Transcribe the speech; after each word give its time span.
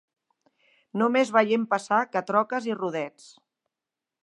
No 1.01 1.09
més 1.15 1.33
veient 1.35 1.67
passar 1.75 2.01
que 2.15 2.25
troques 2.33 2.69
i 2.73 2.77
rodets 2.81 3.31